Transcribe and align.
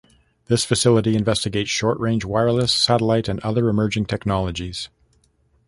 This 0.47 0.65
facility 0.65 1.15
investigates 1.15 1.69
short-range 1.69 2.25
wireless, 2.25 2.73
satellite, 2.73 3.27
and 3.29 3.39
other 3.41 3.69
emerging 3.69 4.07
technologies. 4.07 4.89